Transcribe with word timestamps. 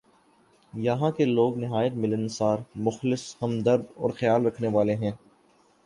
یہاں 0.73 1.11
کے 1.11 1.25
لوگ 1.25 1.57
نہایت 1.57 1.93
ملنسار، 1.95 2.57
مخلص، 2.77 3.35
ہمدرد 3.41 3.83
اورخیال 3.95 4.45
رکھنے 4.45 4.67
والے 4.67 4.95
ہیں۔ 4.95 5.11